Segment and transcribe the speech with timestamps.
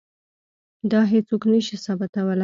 [0.91, 2.39] دا هیڅوک نه شي ثابتولی.